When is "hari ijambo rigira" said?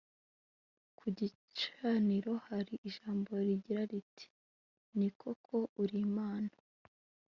2.47-3.83